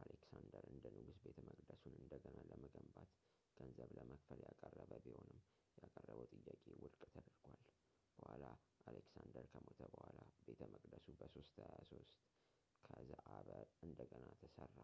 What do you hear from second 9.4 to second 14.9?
ከሞተ በኋላ ቤተ መቅደሱ በ 323 ከዘአበ እንደገና ተሠራ